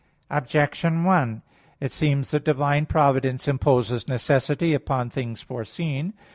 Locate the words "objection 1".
0.31-1.43